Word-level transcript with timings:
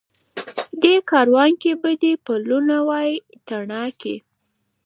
دې 0.81 0.95
کاروان 1.11 1.51
کي 1.61 1.71
به 1.81 1.91
دي 2.01 2.11
پلونه 2.25 2.77
وای 2.87 3.09
تڼاکي 3.47 4.15